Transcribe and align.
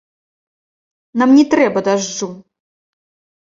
Нам 1.23 1.29
не 1.41 1.43
трэба 1.51 1.79
дажджу! 1.89 2.31